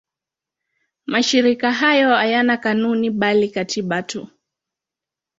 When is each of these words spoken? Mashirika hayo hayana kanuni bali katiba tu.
Mashirika 1.05 1.71
hayo 1.71 2.09
hayana 2.15 2.57
kanuni 2.57 3.09
bali 3.09 3.49
katiba 3.49 4.03
tu. 4.03 4.27